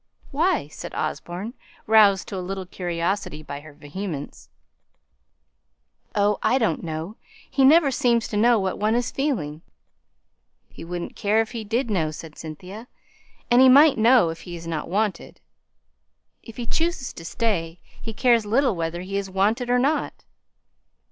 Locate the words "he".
7.47-7.63, 10.69-10.83, 11.51-11.63, 13.61-13.69, 14.31-14.55, 16.57-16.65, 18.01-18.11, 19.01-19.17